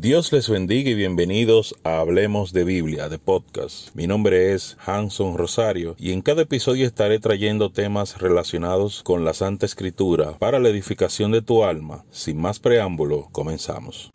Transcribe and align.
Dios 0.00 0.32
les 0.32 0.48
bendiga 0.48 0.90
y 0.90 0.94
bienvenidos 0.94 1.74
a 1.82 1.98
Hablemos 1.98 2.52
de 2.52 2.62
Biblia, 2.62 3.08
de 3.08 3.18
podcast. 3.18 3.92
Mi 3.96 4.06
nombre 4.06 4.52
es 4.52 4.76
Hanson 4.86 5.36
Rosario 5.36 5.96
y 5.98 6.12
en 6.12 6.22
cada 6.22 6.42
episodio 6.42 6.86
estaré 6.86 7.18
trayendo 7.18 7.72
temas 7.72 8.20
relacionados 8.20 9.02
con 9.02 9.24
la 9.24 9.34
Santa 9.34 9.66
Escritura 9.66 10.38
para 10.38 10.60
la 10.60 10.68
edificación 10.68 11.32
de 11.32 11.42
tu 11.42 11.64
alma. 11.64 12.04
Sin 12.12 12.40
más 12.40 12.60
preámbulo, 12.60 13.26
comenzamos. 13.32 14.12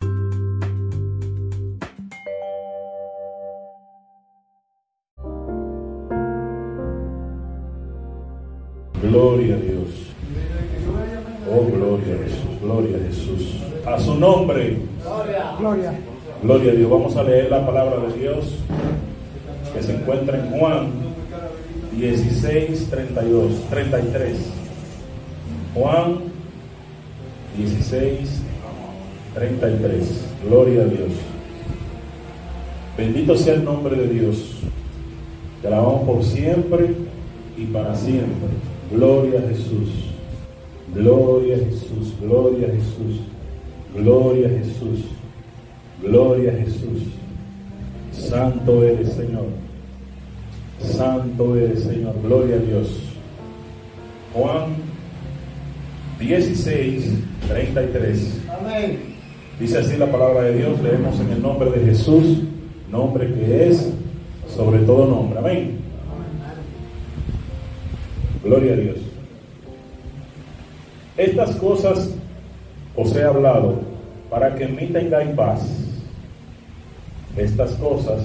Gloria 9.02 9.54
a 9.54 9.58
Dios. 9.58 9.88
Oh, 11.52 11.66
gloria 11.66 12.14
a 12.14 12.18
Jesús, 12.24 12.60
gloria 12.62 12.96
a 12.96 13.00
Jesús. 13.00 13.54
A 13.84 14.00
su 14.00 14.14
nombre. 14.14 14.93
Gloria. 15.58 15.92
Gloria 16.42 16.72
a 16.72 16.74
Dios. 16.74 16.90
Vamos 16.90 17.16
a 17.16 17.22
leer 17.22 17.50
la 17.50 17.64
palabra 17.64 17.96
de 18.06 18.18
Dios 18.18 18.56
que 19.74 19.82
se 19.82 19.94
encuentra 19.94 20.38
en 20.38 20.50
Juan 20.50 20.88
16, 21.92 22.90
32, 22.90 23.52
33. 23.70 24.36
Juan 25.74 26.18
16, 27.56 28.42
33. 29.34 30.24
Gloria 30.46 30.82
a 30.82 30.84
Dios. 30.86 31.12
Bendito 32.96 33.36
sea 33.36 33.54
el 33.54 33.64
nombre 33.64 33.96
de 33.96 34.08
Dios. 34.08 34.56
Te 35.62 35.68
alabamos 35.68 36.02
por 36.02 36.22
siempre 36.22 36.94
y 37.56 37.64
para 37.66 37.96
siempre. 37.96 38.50
Gloria 38.92 39.40
a 39.40 39.48
Jesús. 39.48 40.10
Gloria 40.94 41.56
a 41.56 41.58
Jesús. 41.58 42.14
Gloria 42.20 42.68
a 42.68 42.70
Jesús. 42.70 43.20
Gloria 43.94 44.46
a 44.46 44.50
Jesús. 44.50 45.13
Gloria 46.02 46.52
a 46.52 46.56
Jesús. 46.56 47.02
Santo 48.12 48.82
eres, 48.82 49.12
Señor. 49.12 49.46
Santo 50.80 51.56
eres, 51.56 51.84
Señor. 51.84 52.14
Gloria 52.22 52.56
a 52.56 52.58
Dios. 52.58 53.00
Juan 54.32 54.76
16, 56.18 57.12
33. 57.48 58.40
Amén. 58.60 58.98
Dice 59.58 59.78
así 59.78 59.96
la 59.96 60.10
palabra 60.10 60.42
de 60.42 60.56
Dios. 60.56 60.80
Leemos 60.82 61.18
en 61.20 61.30
el 61.30 61.42
nombre 61.42 61.70
de 61.70 61.84
Jesús, 61.86 62.40
nombre 62.90 63.32
que 63.32 63.68
es 63.68 63.92
sobre 64.48 64.80
todo 64.80 65.06
nombre. 65.06 65.38
Amén. 65.38 65.78
Gloria 68.42 68.74
a 68.74 68.76
Dios. 68.76 68.96
Estas 71.16 71.54
cosas 71.56 72.10
os 72.96 73.14
he 73.14 73.22
hablado 73.22 73.80
para 74.28 74.54
que 74.54 74.64
en 74.64 74.76
mí 74.76 74.86
tengáis 74.86 75.30
paz. 75.30 75.83
Estas 77.36 77.72
cosas 77.72 78.22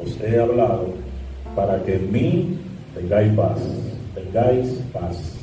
os 0.00 0.20
he 0.20 0.38
hablado 0.38 0.94
para 1.56 1.82
que 1.82 1.96
en 1.96 2.12
mí 2.12 2.58
tengáis 2.94 3.32
paz. 3.34 3.58
Tengáis 4.14 4.80
paz. 4.92 5.34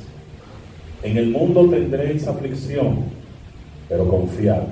En 1.03 1.17
el 1.17 1.29
mundo 1.29 1.69
tendréis 1.69 2.27
aflicción, 2.27 3.03
pero 3.89 4.07
confiad. 4.07 4.63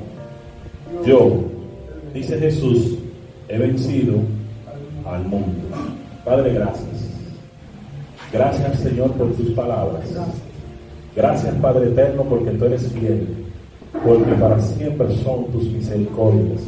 Yo, 1.06 1.44
dice 2.14 2.40
Jesús, 2.40 2.98
he 3.50 3.58
vencido 3.58 4.16
al 5.06 5.26
mundo. 5.26 5.68
Padre, 6.24 6.54
gracias. 6.54 7.10
Gracias 8.32 8.80
Señor 8.80 9.12
por 9.12 9.34
tus 9.34 9.52
palabras. 9.52 10.06
Gracias 11.16 11.54
Padre 11.56 11.90
eterno 11.90 12.24
porque 12.24 12.52
tú 12.52 12.66
eres 12.66 12.88
fiel, 12.92 13.28
porque 14.04 14.32
para 14.34 14.60
siempre 14.62 15.08
son 15.24 15.46
tus 15.52 15.66
misericordias. 15.66 16.62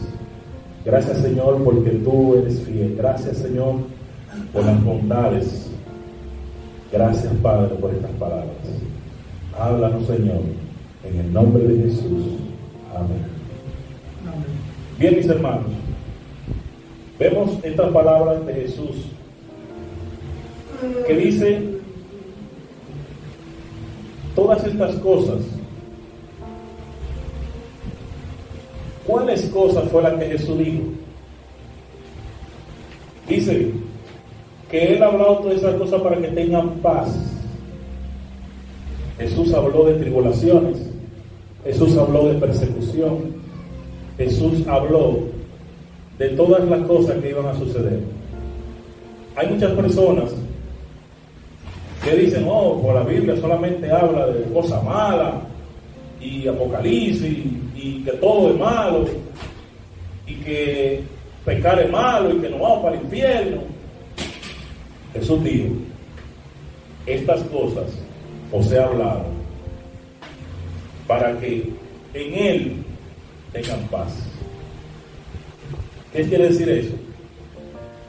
Gracias 0.86 1.18
Señor 1.18 1.64
porque 1.64 1.90
tú 1.90 2.36
eres 2.36 2.62
fiel. 2.62 2.96
Gracias 2.96 3.38
Señor 3.38 3.76
por 4.54 4.64
las 4.66 4.84
bondades. 4.84 5.72
Gracias 6.92 7.34
Padre 7.42 7.76
por 7.76 7.94
estas 7.94 8.12
palabras. 8.12 8.56
Háblanos 9.58 10.06
Señor 10.06 10.42
en 11.04 11.20
el 11.20 11.34
nombre 11.34 11.64
de 11.68 11.84
Jesús. 11.84 12.26
Amén. 12.96 13.26
Bien 14.98 15.18
mis 15.18 15.28
hermanos, 15.28 15.66
vemos 17.20 17.52
estas 17.64 17.92
palabras 17.92 18.46
de 18.46 18.54
Jesús 18.54 19.08
que 21.08 21.18
dice 21.18 21.62
todas 24.36 24.64
estas 24.64 24.96
cosas. 24.98 25.40
¿Cuáles 29.06 29.46
cosas 29.50 29.88
fue 29.92 30.02
las 30.02 30.14
que 30.16 30.26
Jesús 30.26 30.58
dijo? 30.58 30.84
Dice 33.28 33.72
que 34.70 34.96
Él 34.96 35.04
ha 35.04 35.08
hablado 35.08 35.38
todas 35.40 35.58
esas 35.58 35.76
cosas 35.76 36.02
para 36.02 36.18
que 36.18 36.28
tengan 36.30 36.70
paz. 36.82 37.16
Jesús 39.18 39.54
habló 39.54 39.86
de 39.86 39.94
tribulaciones. 39.96 40.78
Jesús 41.64 41.98
habló 41.98 42.28
de 42.28 42.40
persecución. 42.40 43.36
Jesús 44.18 44.68
habló 44.68 45.20
de 46.18 46.30
todas 46.30 46.68
las 46.68 46.82
cosas 46.88 47.18
que 47.22 47.30
iban 47.30 47.46
a 47.46 47.56
suceder. 47.56 48.00
Hay 49.36 49.50
muchas 49.50 49.72
personas 49.74 50.34
que 52.04 52.16
dicen, 52.16 52.46
oh, 52.48 52.82
por 52.82 52.96
la 52.96 53.04
Biblia 53.04 53.36
solamente 53.38 53.92
habla 53.92 54.28
de 54.28 54.44
cosas 54.54 54.84
malas 54.84 55.34
y 56.26 56.48
apocalipsis 56.48 57.38
y 57.76 58.02
que 58.04 58.12
todo 58.14 58.50
es 58.52 58.60
malo 58.60 59.06
y 60.26 60.36
que 60.36 61.04
pecar 61.44 61.80
es 61.80 61.92
malo 61.92 62.36
y 62.36 62.40
que 62.40 62.50
nos 62.50 62.60
vamos 62.60 62.84
para 62.84 62.96
el 62.98 63.04
infierno. 63.04 63.62
Jesús 65.14 65.44
dijo, 65.44 65.76
estas 67.06 67.42
cosas 67.44 67.86
os 68.52 68.72
he 68.72 68.80
hablado 68.80 69.26
para 71.08 71.38
que 71.40 71.72
en 72.14 72.34
Él 72.34 72.84
tengan 73.54 73.82
paz. 73.88 74.14
¿Qué 76.12 76.24
quiere 76.24 76.50
decir 76.50 76.70
eso? 76.70 76.96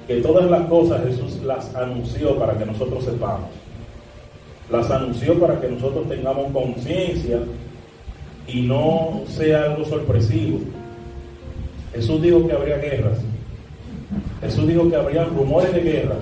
Que 0.06 0.16
todas 0.16 0.50
las 0.50 0.66
cosas 0.69 1.04
Jesús 1.04 1.43
las 1.43 1.75
anunció 1.75 2.38
para 2.38 2.56
que 2.56 2.65
nosotros 2.65 3.04
sepamos 3.04 3.50
las 4.71 4.91
anunció 4.91 5.38
para 5.38 5.60
que 5.60 5.69
nosotros 5.69 6.09
tengamos 6.09 6.53
conciencia 6.53 7.38
y 8.47 8.62
no 8.62 9.23
sea 9.29 9.65
algo 9.65 9.84
sorpresivo. 9.84 10.61
Jesús 11.95 12.23
dijo 12.23 12.47
que 12.47 12.53
habría 12.53 12.79
guerras. 12.79 13.19
Jesús 14.41 14.69
dijo 14.69 14.89
que 14.89 14.97
habría 14.97 15.25
rumores 15.25 15.73
de 15.73 15.81
guerras. 15.81 16.19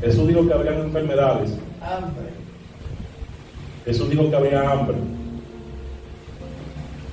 Jesús 0.00 0.28
dijo 0.28 0.46
que 0.46 0.52
habrían 0.52 0.80
enfermedades. 0.80 1.50
Hambre. 1.80 2.26
Jesús 3.84 4.10
dijo 4.10 4.28
que 4.28 4.36
habría 4.36 4.70
hambre. 4.70 4.96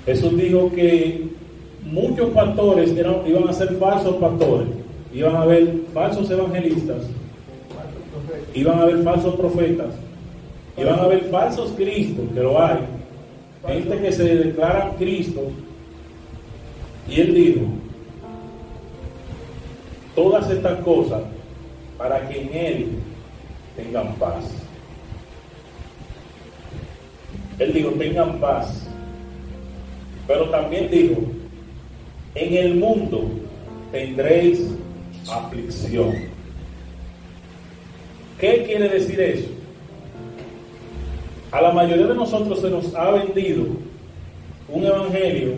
Jesús 0.05 0.35
dijo 0.37 0.71
que 0.71 1.27
muchos 1.83 2.29
pastores 2.29 2.91
eran, 2.97 3.17
iban 3.25 3.47
a 3.47 3.53
ser 3.53 3.75
falsos 3.75 4.15
pastores. 4.15 4.67
Iban 5.13 5.35
a 5.35 5.41
haber 5.43 5.75
falsos 5.93 6.29
evangelistas. 6.29 7.03
Iban 8.53 8.79
a 8.79 8.83
haber 8.83 9.03
falsos 9.03 9.35
profetas 9.35 9.93
y 10.77 10.83
van 10.83 10.99
a 10.99 11.03
haber 11.03 11.25
falsos 11.25 11.71
cristos, 11.71 12.25
que 12.33 12.39
lo 12.39 12.61
hay, 12.61 12.79
gente 13.67 13.99
que 13.99 14.11
se 14.11 14.23
declaran 14.23 14.95
Cristo. 14.97 15.51
Y 17.07 17.21
él 17.21 17.33
dijo, 17.33 17.61
todas 20.15 20.49
estas 20.49 20.79
cosas 20.83 21.21
para 21.97 22.27
que 22.27 22.41
en 22.41 22.53
él 22.53 22.87
tengan 23.75 24.13
paz. 24.15 24.45
Él 27.59 27.73
dijo, 27.73 27.91
tengan 27.91 28.39
paz. 28.39 28.87
Pero 30.27 30.49
también 30.49 30.89
dijo, 30.89 31.21
en 32.35 32.53
el 32.55 32.75
mundo 32.75 33.29
tendréis 33.91 34.61
aflicción. 35.29 36.13
¿Qué 38.39 38.63
quiere 38.65 38.89
decir 38.89 39.19
eso? 39.19 39.60
A 41.51 41.61
la 41.61 41.71
mayoría 41.71 42.07
de 42.07 42.15
nosotros 42.15 42.61
se 42.61 42.69
nos 42.69 42.95
ha 42.95 43.11
vendido 43.11 43.65
un 44.69 44.85
evangelio 44.85 45.55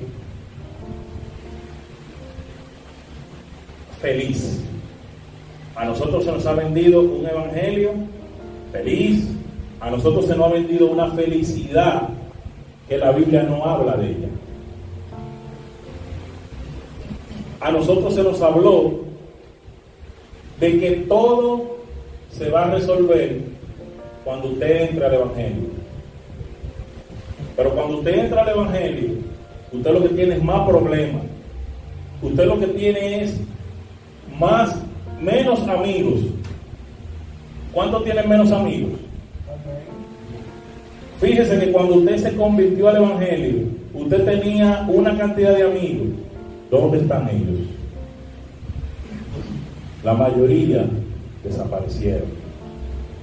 feliz. 4.02 4.60
A 5.76 5.86
nosotros 5.86 6.26
se 6.26 6.32
nos 6.32 6.46
ha 6.48 6.54
vendido 6.54 7.02
un 7.02 7.26
evangelio 7.26 7.92
feliz. 8.72 9.28
A 9.80 9.92
nosotros 9.92 10.26
se 10.26 10.36
nos 10.36 10.50
ha 10.50 10.54
vendido 10.54 10.88
una 10.88 11.12
felicidad 11.12 12.10
que 12.90 12.98
la 12.98 13.12
Biblia 13.12 13.44
no 13.44 13.64
habla 13.64 13.96
de 13.98 14.08
ella. 14.08 14.30
A 17.60 17.72
nosotros 17.72 18.16
se 18.16 18.24
nos 18.24 18.42
habló 18.42 19.04
de 20.60 20.80
que 20.80 20.92
todo 21.08 21.78
se 22.32 22.50
va 22.50 22.66
a 22.66 22.72
resolver 22.72 23.42
cuando 24.24 24.50
usted 24.50 24.90
entre 24.90 25.06
al 25.06 25.14
Evangelio. 25.14 25.83
Pero 27.56 27.70
cuando 27.76 27.98
usted 27.98 28.20
entra 28.20 28.42
al 28.42 28.50
Evangelio, 28.50 29.10
usted 29.72 29.92
lo 29.92 30.04
que 30.04 30.10
tiene 30.10 30.36
es 30.36 30.44
más 30.44 30.68
problemas. 30.68 31.22
usted 32.22 32.46
lo 32.46 32.60
que 32.60 32.68
tiene 32.68 33.24
es 33.24 33.40
más, 34.40 34.76
menos 35.22 35.68
amigos. 35.68 36.22
¿Cuántos 37.72 38.04
tienen 38.04 38.30
menos 38.30 38.52
amigos? 38.52 38.92
Fíjese 41.20 41.60
que 41.60 41.72
cuando 41.72 41.96
usted 41.96 42.18
se 42.18 42.36
convirtió 42.36 42.90
al 42.90 42.98
Evangelio, 42.98 43.68
usted 43.94 44.26
tenía 44.26 44.86
una 44.88 45.18
cantidad 45.18 45.56
de 45.56 45.64
amigos. 45.64 46.08
¿Dónde 46.70 46.98
están 47.00 47.30
ellos? 47.30 47.68
La 50.04 50.14
mayoría 50.14 50.86
desaparecieron. 51.44 52.28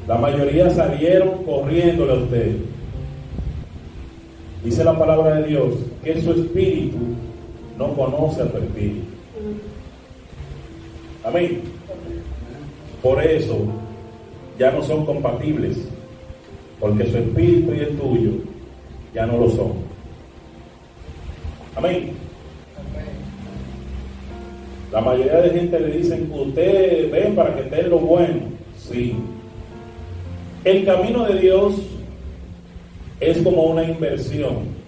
La 0.08 0.16
mayoría 0.16 0.70
salieron 0.70 1.44
corriéndole 1.44 2.12
a 2.12 2.16
usted. 2.16 2.56
Dice 4.64 4.84
la 4.84 4.98
palabra 4.98 5.36
de 5.36 5.48
Dios 5.48 5.74
que 6.04 6.20
su 6.20 6.32
espíritu 6.32 6.98
no 7.78 7.94
conoce 7.94 8.42
a 8.42 8.52
tu 8.52 8.58
espíritu. 8.58 9.06
Amén. 11.24 11.62
Por 13.02 13.24
eso 13.24 13.56
ya 14.58 14.70
no 14.70 14.82
son 14.82 15.06
compatibles, 15.06 15.78
porque 16.78 17.10
su 17.10 17.16
espíritu 17.16 17.72
y 17.72 17.80
el 17.80 17.98
tuyo 17.98 18.32
ya 19.14 19.26
no 19.26 19.38
lo 19.38 19.50
son. 19.50 19.72
Amén. 21.74 22.12
La 24.92 25.00
mayoría 25.00 25.40
de 25.40 25.50
gente 25.50 25.80
le 25.80 25.98
dicen, 25.98 26.30
usted 26.32 27.10
ven 27.10 27.34
para 27.34 27.54
que 27.54 27.62
esté 27.62 27.84
lo 27.84 28.00
bueno. 28.00 28.40
Sí. 28.76 29.14
El 30.64 30.84
camino 30.84 31.24
de 31.24 31.38
Dios 31.38 31.74
es 33.20 33.38
como 33.42 33.64
una 33.64 33.84
inversión 33.84 34.80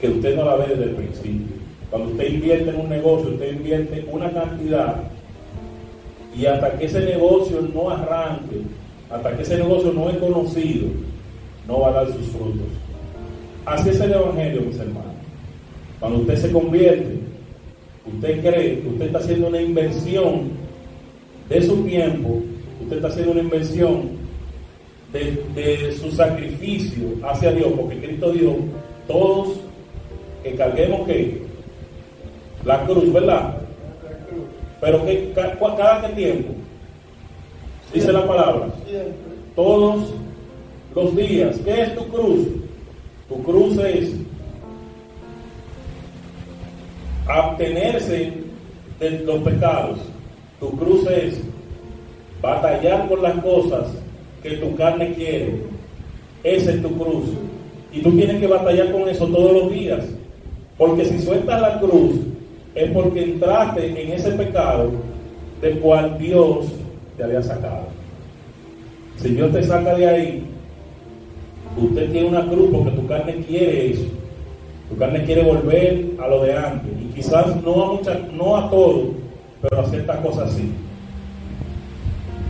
que 0.00 0.08
usted 0.08 0.36
no 0.36 0.44
la 0.44 0.56
ve 0.56 0.66
desde 0.68 0.84
el 0.84 0.90
principio. 0.90 1.56
Cuando 1.90 2.10
usted 2.10 2.32
invierte 2.32 2.70
en 2.70 2.80
un 2.80 2.88
negocio, 2.88 3.30
usted 3.30 3.52
invierte 3.52 4.06
una 4.10 4.30
cantidad 4.30 4.96
y 6.36 6.46
hasta 6.46 6.78
que 6.78 6.86
ese 6.86 7.00
negocio 7.00 7.60
no 7.74 7.90
arranque, 7.90 8.62
hasta 9.10 9.36
que 9.36 9.42
ese 9.42 9.58
negocio 9.58 9.92
no 9.92 10.08
es 10.10 10.16
conocido, 10.16 10.88
no 11.66 11.80
va 11.80 11.88
a 11.88 11.92
dar 11.92 12.06
sus 12.06 12.26
frutos. 12.28 12.66
Así 13.64 13.90
es 13.90 14.00
el 14.00 14.12
Evangelio, 14.12 14.62
mis 14.62 14.78
hermanos. 14.78 15.12
Cuando 16.00 16.20
usted 16.20 16.36
se 16.36 16.50
convierte, 16.50 17.18
usted 18.12 18.40
cree 18.40 18.80
que 18.80 18.88
usted 18.88 19.06
está 19.06 19.18
haciendo 19.18 19.48
una 19.48 19.60
inversión 19.60 20.50
de 21.48 21.62
su 21.62 21.76
tiempo, 21.84 22.42
usted 22.82 22.96
está 22.96 23.08
haciendo 23.08 23.32
una 23.32 23.42
inversión 23.42 24.21
de, 25.12 25.92
su 26.00 26.10
sacrificio 26.10 27.08
hacia 27.22 27.52
Dios, 27.52 27.72
porque 27.76 28.00
Cristo 28.00 28.32
dijo, 28.32 28.56
todos 29.06 29.58
que 30.42 30.54
carguemos 30.54 31.06
que 31.06 31.42
la 32.64 32.84
cruz, 32.84 33.12
¿verdad? 33.12 33.58
Pero 34.80 35.04
que, 35.04 35.32
cada 35.34 36.06
qué 36.06 36.14
tiempo, 36.14 36.52
dice 37.92 38.12
la 38.12 38.26
palabra, 38.26 38.68
todos 39.54 40.12
los 40.94 41.16
días. 41.16 41.58
¿Qué 41.64 41.82
es 41.82 41.94
tu 41.94 42.06
cruz? 42.08 42.48
Tu 43.28 43.42
cruz 43.42 43.78
es 43.78 44.12
abstenerse 47.26 48.32
de 48.98 49.10
los 49.20 49.42
pecados. 49.42 49.98
Tu 50.60 50.70
cruz 50.76 51.06
es 51.08 51.40
batallar 52.40 53.08
por 53.08 53.22
las 53.22 53.34
cosas 53.42 53.86
que 54.42 54.50
tu 54.56 54.74
carne 54.76 55.12
quiere. 55.14 55.62
Esa 56.42 56.72
es 56.72 56.82
tu 56.82 56.90
cruz. 56.96 57.26
Y 57.92 58.00
tú 58.00 58.10
tienes 58.12 58.40
que 58.40 58.46
batallar 58.46 58.90
con 58.90 59.08
eso 59.08 59.26
todos 59.26 59.52
los 59.52 59.72
días. 59.72 60.04
Porque 60.76 61.04
si 61.04 61.20
sueltas 61.20 61.60
la 61.60 61.78
cruz, 61.78 62.16
es 62.74 62.90
porque 62.90 63.22
entraste 63.22 64.02
en 64.02 64.12
ese 64.12 64.30
pecado 64.32 64.90
del 65.60 65.78
cual 65.78 66.18
Dios 66.18 66.66
te 67.16 67.24
había 67.24 67.42
sacado. 67.42 67.86
Si 69.16 69.28
Dios 69.28 69.52
te 69.52 69.62
saca 69.62 69.94
de 69.94 70.06
ahí, 70.08 70.44
usted 71.76 72.10
tiene 72.10 72.28
una 72.28 72.46
cruz 72.48 72.70
porque 72.72 72.90
tu 72.90 73.06
carne 73.06 73.44
quiere 73.46 73.92
eso. 73.92 74.06
Tu 74.88 74.96
carne 74.96 75.24
quiere 75.24 75.42
volver 75.44 76.06
a 76.20 76.28
lo 76.28 76.42
de 76.42 76.56
antes. 76.56 76.90
Y 77.00 77.14
quizás 77.14 77.62
no 77.62 77.82
a 77.84 77.92
muchas, 77.92 78.18
no 78.32 78.56
a 78.56 78.70
todo, 78.70 79.10
pero 79.60 79.80
a 79.80 79.86
ciertas 79.86 80.18
cosas 80.18 80.52
sí. 80.52 80.72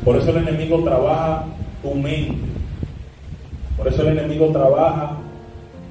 Por 0.05 0.17
eso 0.17 0.31
el 0.31 0.49
enemigo 0.49 0.83
trabaja 0.83 1.47
tu 1.83 1.95
mente. 1.95 2.35
Por 3.77 3.89
eso 3.89 4.03
el 4.03 4.19
enemigo 4.19 4.49
trabaja 4.49 5.19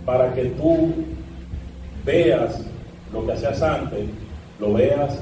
para 0.05 0.33
que 0.33 0.45
tú 0.45 0.93
veas 2.05 2.61
lo 3.13 3.25
que 3.25 3.33
hacías 3.33 3.61
antes, 3.61 4.05
lo 4.59 4.73
veas 4.73 5.19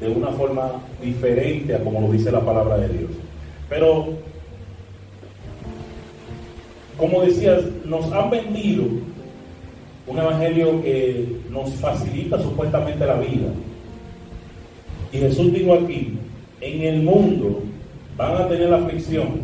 de 0.00 0.08
una 0.08 0.28
forma 0.28 0.72
diferente 1.02 1.74
a 1.74 1.82
como 1.82 2.00
lo 2.00 2.12
dice 2.12 2.30
la 2.30 2.40
palabra 2.40 2.78
de 2.78 2.88
Dios. 2.88 3.10
Pero, 3.68 4.08
como 6.96 7.22
decías, 7.22 7.62
nos 7.84 8.10
han 8.12 8.30
vendido 8.30 8.84
un 10.06 10.18
evangelio 10.18 10.82
que 10.82 11.38
nos 11.50 11.72
facilita 11.74 12.38
supuestamente 12.40 13.06
la 13.06 13.14
vida. 13.14 13.48
Y 15.12 15.18
Jesús 15.18 15.52
dijo 15.52 15.74
aquí, 15.74 16.18
en 16.60 16.82
el 16.82 17.02
mundo 17.02 17.62
van 18.16 18.36
a 18.36 18.48
tener 18.48 18.68
la 18.68 18.78
aflicción, 18.78 19.42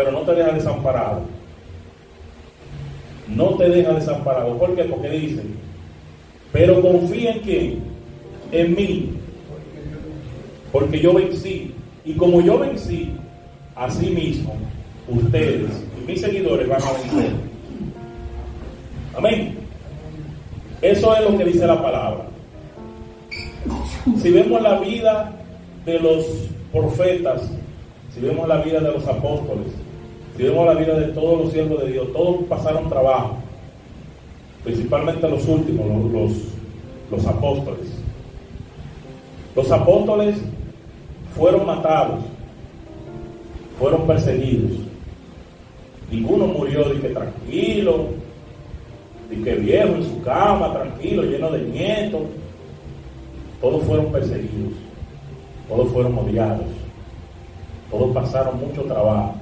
pero 0.00 0.12
no 0.12 0.20
te 0.20 0.34
deja 0.34 0.52
desamparado. 0.52 1.20
No 3.28 3.48
te 3.56 3.68
deja 3.68 3.92
desamparado. 3.92 4.56
¿Por 4.56 4.74
qué? 4.74 4.84
Porque 4.84 5.10
dice, 5.10 5.42
pero 6.52 6.80
confía 6.80 7.32
en 7.32 7.40
quién? 7.40 7.82
En 8.50 8.74
mí. 8.74 9.10
Porque 10.72 11.00
yo 11.00 11.12
vencí. 11.12 11.74
Y 12.02 12.14
como 12.14 12.40
yo 12.40 12.58
vencí, 12.58 13.12
así 13.76 14.08
mismo, 14.08 14.54
ustedes 15.06 15.70
y 16.00 16.10
mis 16.10 16.22
seguidores 16.22 16.66
van 16.66 16.82
a 16.82 16.92
vencer. 16.92 17.32
Amén. 19.18 19.58
Eso 20.80 21.14
es 21.14 21.30
lo 21.30 21.36
que 21.36 21.44
dice 21.44 21.66
la 21.66 21.82
palabra. 21.82 22.24
Si 24.22 24.30
vemos 24.30 24.62
la 24.62 24.80
vida 24.80 25.30
de 25.84 26.00
los 26.00 26.24
profetas, 26.72 27.42
si 28.14 28.20
vemos 28.20 28.48
la 28.48 28.60
vida 28.62 28.80
de 28.80 28.92
los 28.92 29.06
apóstoles, 29.06 29.68
si 30.40 30.46
vemos 30.46 30.64
la 30.64 30.72
vida 30.72 30.98
de 30.98 31.08
todos 31.08 31.38
los 31.38 31.52
siervos 31.52 31.82
de 31.82 31.92
Dios, 31.92 32.10
todos 32.14 32.44
pasaron 32.48 32.88
trabajo 32.88 33.36
principalmente 34.64 35.28
los 35.28 35.46
últimos, 35.46 35.86
los, 36.10 36.32
los, 37.10 37.26
apóstoles. 37.26 37.88
Los 39.54 39.70
apóstoles 39.70 40.36
fueron 41.36 41.66
matados, 41.66 42.20
fueron 43.78 44.06
perseguidos. 44.06 44.78
Ninguno 46.10 46.46
murió 46.46 46.88
de 46.88 47.00
que 47.00 47.08
tranquilo, 47.10 48.06
de 49.28 49.42
que 49.42 49.54
viejo 49.56 49.94
en 49.94 50.04
su 50.04 50.22
cama, 50.22 50.72
tranquilo, 50.72 51.22
lleno 51.22 51.50
de 51.50 51.60
nietos. 51.64 52.22
Todos 53.60 53.82
fueron 53.82 54.06
perseguidos, 54.06 54.72
todos 55.68 55.92
fueron 55.92 56.16
odiados, 56.16 56.66
todos 57.90 58.14
pasaron 58.14 58.58
mucho 58.58 58.84
trabajo. 58.84 59.39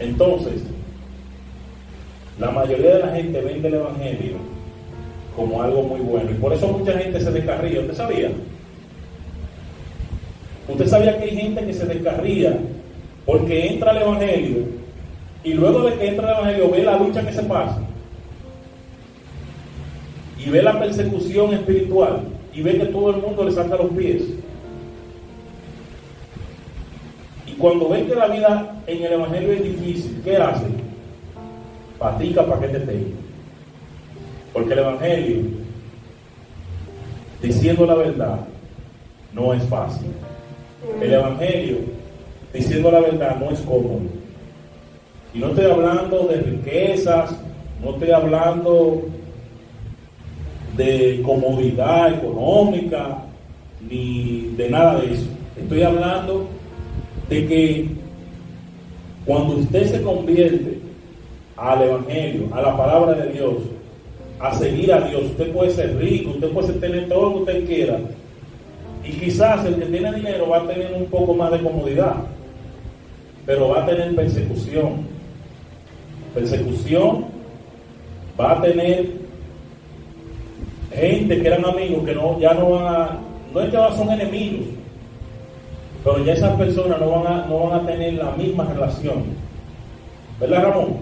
Entonces, 0.00 0.62
la 2.38 2.50
mayoría 2.50 2.96
de 2.96 3.00
la 3.00 3.14
gente 3.14 3.40
vende 3.42 3.68
el 3.68 3.74
Evangelio 3.74 4.36
como 5.36 5.62
algo 5.62 5.82
muy 5.82 6.00
bueno. 6.00 6.30
Y 6.30 6.34
por 6.34 6.52
eso 6.52 6.68
mucha 6.68 6.98
gente 6.98 7.20
se 7.20 7.30
descarría. 7.30 7.80
¿Usted 7.80 7.94
sabía? 7.94 8.30
¿Usted 10.68 10.86
sabía 10.86 11.18
que 11.18 11.24
hay 11.24 11.36
gente 11.36 11.66
que 11.66 11.74
se 11.74 11.86
descarría 11.86 12.58
porque 13.26 13.68
entra 13.68 13.90
al 13.90 14.02
Evangelio 14.02 14.64
y 15.44 15.54
luego 15.54 15.82
de 15.82 15.96
que 15.96 16.08
entra 16.08 16.28
al 16.28 16.38
Evangelio 16.38 16.70
ve 16.70 16.82
la 16.82 16.96
lucha 16.96 17.26
que 17.26 17.32
se 17.32 17.42
pasa? 17.42 17.78
Y 20.38 20.48
ve 20.48 20.62
la 20.62 20.78
persecución 20.78 21.52
espiritual 21.52 22.20
y 22.54 22.62
ve 22.62 22.78
que 22.78 22.86
todo 22.86 23.10
el 23.10 23.16
mundo 23.16 23.44
le 23.44 23.52
saca 23.52 23.76
los 23.76 23.90
pies. 23.90 24.22
Cuando 27.60 27.88
ven 27.88 28.06
que 28.06 28.14
la 28.14 28.26
vida 28.26 28.76
en 28.86 29.04
el 29.04 29.12
Evangelio 29.12 29.52
es 29.52 29.62
difícil, 29.62 30.20
¿qué 30.24 30.36
hacen? 30.36 30.90
patica 32.00 32.44
para 32.46 32.62
que 32.62 32.68
te 32.68 32.80
tenga. 32.80 33.16
Porque 34.52 34.72
el 34.72 34.78
Evangelio, 34.80 35.36
diciendo 37.42 37.86
la 37.86 37.94
verdad, 37.94 38.40
no 39.32 39.52
es 39.52 39.62
fácil. 39.64 40.08
El 41.00 41.12
Evangelio, 41.12 41.76
diciendo 42.52 42.90
la 42.90 43.00
verdad, 43.00 43.36
no 43.38 43.50
es 43.50 43.60
cómodo. 43.60 44.00
Y 45.34 45.38
no 45.38 45.48
estoy 45.48 45.70
hablando 45.70 46.26
de 46.26 46.36
riquezas, 46.38 47.36
no 47.84 47.90
estoy 47.90 48.10
hablando 48.10 49.02
de 50.76 51.20
comodidad 51.24 52.14
económica, 52.14 53.18
ni 53.88 54.54
de 54.56 54.70
nada 54.70 55.00
de 55.00 55.12
eso. 55.12 55.26
Estoy 55.56 55.82
hablando 55.82 56.48
de 57.30 57.46
que 57.46 57.88
cuando 59.24 59.56
usted 59.56 59.86
se 59.86 60.02
convierte 60.02 60.78
al 61.56 61.82
Evangelio, 61.82 62.48
a 62.52 62.60
la 62.60 62.76
palabra 62.76 63.14
de 63.14 63.32
Dios, 63.32 63.54
a 64.40 64.54
seguir 64.54 64.92
a 64.92 65.00
Dios. 65.02 65.22
Usted 65.24 65.52
puede 65.52 65.70
ser 65.70 65.96
rico, 65.98 66.30
usted 66.30 66.48
puede 66.48 66.72
tener 66.74 67.08
todo 67.08 67.22
lo 67.22 67.32
que 67.32 67.40
usted 67.40 67.66
quiera. 67.66 68.00
Y 69.04 69.12
quizás 69.12 69.64
el 69.66 69.76
que 69.76 69.86
tiene 69.86 70.12
dinero 70.14 70.48
va 70.48 70.58
a 70.58 70.66
tener 70.66 70.92
un 70.94 71.06
poco 71.06 71.34
más 71.34 71.52
de 71.52 71.60
comodidad, 71.60 72.14
pero 73.46 73.68
va 73.68 73.82
a 73.82 73.86
tener 73.86 74.14
persecución. 74.14 75.06
Persecución 76.34 77.26
va 78.38 78.52
a 78.52 78.62
tener 78.62 79.10
gente 80.94 81.40
que 81.40 81.46
eran 81.46 81.64
amigos 81.64 82.04
que 82.04 82.14
no, 82.14 82.40
ya 82.40 82.54
no 82.54 82.70
van 82.70 82.94
a, 82.94 83.18
no 83.52 83.60
es 83.60 83.70
que 83.70 83.96
son 83.96 84.10
enemigos, 84.10 84.66
pero 86.02 86.24
ya 86.24 86.32
esas 86.32 86.56
personas 86.56 86.98
no 87.00 87.10
van 87.10 87.26
a, 87.26 87.46
no 87.46 87.68
van 87.68 87.80
a 87.80 87.86
tener 87.86 88.14
la 88.14 88.30
misma 88.32 88.64
relación. 88.64 89.24
¿Verdad, 90.38 90.62
Ramón? 90.62 90.96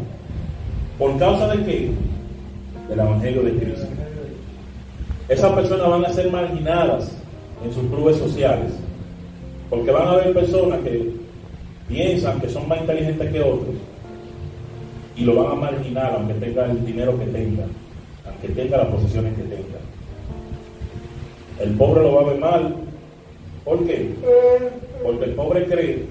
¿Por 0.98 1.16
causa 1.18 1.48
de 1.48 1.64
qué? 1.64 1.90
Del 2.88 2.98
Evangelio 2.98 3.42
de 3.42 3.52
Cristo. 3.52 3.86
Esas 5.28 5.52
personas 5.52 5.90
van 5.90 6.04
a 6.04 6.12
ser 6.12 6.30
marginadas 6.30 7.12
en 7.64 7.72
sus 7.72 7.84
clubes 7.84 8.16
sociales, 8.16 8.72
porque 9.68 9.90
van 9.90 10.08
a 10.08 10.12
haber 10.12 10.32
personas 10.32 10.80
que 10.80 11.12
piensan 11.86 12.40
que 12.40 12.48
son 12.48 12.66
más 12.68 12.80
inteligentes 12.80 13.32
que 13.32 13.40
otros 13.40 13.74
y 15.16 15.24
lo 15.24 15.34
van 15.34 15.52
a 15.52 15.54
marginar 15.54 16.14
aunque 16.16 16.34
tenga 16.34 16.66
el 16.66 16.84
dinero 16.86 17.18
que 17.18 17.26
tenga, 17.26 17.64
aunque 18.26 18.48
tenga 18.48 18.78
las 18.78 18.86
posesiones 18.86 19.34
que 19.34 19.42
tenga. 19.42 19.78
El 21.60 21.70
pobre 21.74 22.02
lo 22.02 22.14
va 22.14 22.20
a 22.20 22.24
ver 22.24 22.38
mal. 22.38 22.74
¿Por 23.64 23.84
qué? 23.84 24.14
Porque 25.02 25.24
el 25.24 25.32
pobre 25.32 25.64
cree 25.66 26.04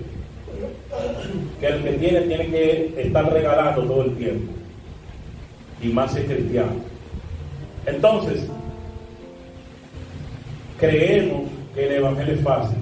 que 1.60 1.68
el 1.68 1.84
que 1.84 1.92
tiene 1.94 2.22
tiene 2.22 2.48
que 2.48 2.94
estar 2.98 3.32
regalando 3.32 3.84
todo 3.84 4.04
el 4.04 4.16
tiempo. 4.16 4.52
Y 5.82 5.88
más 5.90 6.16
es 6.16 6.26
cristiano. 6.26 6.74
Entonces, 7.86 8.46
creemos 10.80 11.44
que 11.74 11.86
el 11.86 11.94
Evangelio 11.94 12.34
es 12.34 12.42
fácil. 12.42 12.78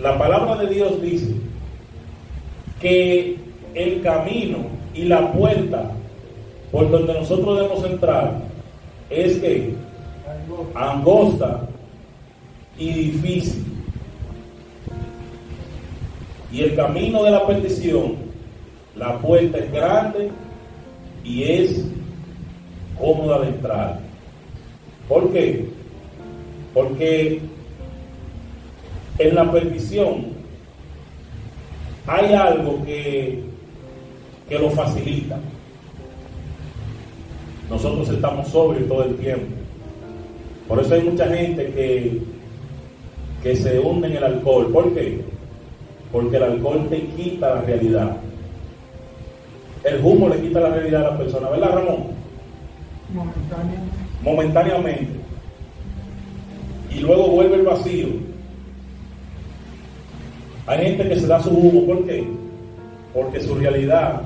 la 0.00 0.18
palabra 0.18 0.56
de 0.56 0.74
Dios 0.74 1.00
dice 1.02 1.34
que 2.80 3.36
el 3.74 4.02
camino 4.02 4.58
y 4.94 5.04
la 5.04 5.32
puerta 5.32 5.90
por 6.70 6.90
donde 6.90 7.14
nosotros 7.14 7.56
debemos 7.56 7.84
entrar 7.84 8.40
es 9.10 9.38
que 9.38 9.74
angosta 10.74 11.60
y 12.78 12.92
difícil. 12.92 13.63
Y 16.54 16.62
el 16.62 16.76
camino 16.76 17.24
de 17.24 17.32
la 17.32 17.44
perdición, 17.44 18.14
la 18.94 19.18
puerta 19.18 19.58
es 19.58 19.72
grande 19.72 20.30
y 21.24 21.42
es 21.42 21.84
cómoda 22.96 23.40
de 23.40 23.48
entrar. 23.48 23.98
¿Por 25.08 25.32
qué? 25.32 25.66
Porque 26.72 27.40
en 29.18 29.34
la 29.34 29.50
perdición 29.50 30.26
hay 32.06 32.32
algo 32.34 32.84
que, 32.84 33.42
que 34.48 34.56
lo 34.56 34.70
facilita. 34.70 35.40
Nosotros 37.68 38.08
estamos 38.10 38.46
sobrios 38.46 38.86
todo 38.86 39.02
el 39.02 39.16
tiempo. 39.16 39.56
Por 40.68 40.78
eso 40.78 40.94
hay 40.94 41.02
mucha 41.02 41.26
gente 41.26 41.66
que, 41.72 42.20
que 43.42 43.56
se 43.56 43.80
hunde 43.80 44.06
en 44.06 44.16
el 44.18 44.24
alcohol. 44.24 44.70
¿Por 44.72 44.94
qué? 44.94 45.33
Porque 46.12 46.36
el 46.36 46.42
alcohol 46.42 46.86
te 46.88 47.06
quita 47.06 47.56
la 47.56 47.60
realidad. 47.62 48.16
El 49.84 50.04
humo 50.04 50.28
le 50.28 50.40
quita 50.40 50.60
la 50.60 50.70
realidad 50.70 51.06
a 51.06 51.10
la 51.10 51.18
persona, 51.18 51.50
¿verdad, 51.50 51.74
Ramón? 51.74 52.04
Momentáneamente. 53.12 53.96
Momentáneamente. 54.22 55.20
Y 56.90 57.00
luego 57.00 57.28
vuelve 57.28 57.56
el 57.56 57.62
vacío. 57.62 58.06
Hay 60.66 60.86
gente 60.86 61.08
que 61.08 61.20
se 61.20 61.26
da 61.26 61.42
su 61.42 61.50
humo, 61.50 61.84
¿por 61.84 62.06
qué? 62.06 62.26
Porque 63.12 63.40
su 63.40 63.54
realidad 63.56 64.22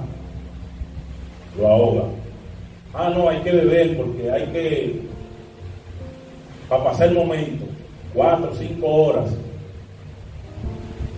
lo 1.58 1.66
ahoga. 1.66 2.04
Ah, 2.94 3.10
no, 3.14 3.28
hay 3.28 3.38
que 3.38 3.52
beber 3.52 3.96
porque 3.96 4.30
hay 4.30 4.46
que, 4.46 5.00
para 6.68 6.84
pasar 6.84 7.08
el 7.08 7.14
momento, 7.14 7.64
cuatro, 8.14 8.52
cinco 8.56 8.86
horas. 8.86 9.30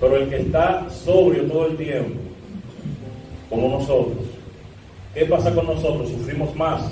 Pero 0.01 0.17
el 0.17 0.29
que 0.29 0.37
está 0.39 0.89
sobrio 0.89 1.45
todo 1.45 1.67
el 1.67 1.77
tiempo, 1.77 2.19
como 3.51 3.69
nosotros, 3.69 4.25
¿qué 5.15 5.27
pasa 5.27 5.55
con 5.55 5.67
nosotros? 5.67 6.09
Sufrimos 6.09 6.55
más. 6.57 6.91